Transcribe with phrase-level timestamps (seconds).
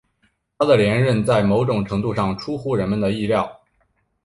[0.57, 3.61] 他的连任在某种程度上出乎人们的意料。